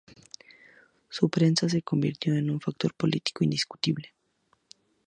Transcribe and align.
Su 1.09 1.29
prensa 1.29 1.69
se 1.69 1.83
convirtió 1.83 2.33
en 2.35 2.49
un 2.49 2.59
factor 2.59 2.91
político 2.95 3.43
indiscutible. 3.43 4.15